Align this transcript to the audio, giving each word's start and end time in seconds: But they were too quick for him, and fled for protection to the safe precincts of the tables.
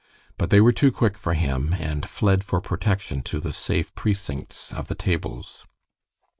But 0.39 0.49
they 0.49 0.59
were 0.59 0.71
too 0.71 0.91
quick 0.91 1.15
for 1.15 1.35
him, 1.35 1.75
and 1.77 2.09
fled 2.09 2.43
for 2.43 2.59
protection 2.59 3.21
to 3.21 3.39
the 3.39 3.53
safe 3.53 3.93
precincts 3.93 4.73
of 4.73 4.87
the 4.87 4.95
tables. 4.95 5.67